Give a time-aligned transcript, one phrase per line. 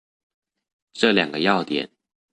[0.93, 1.91] 這兩個要點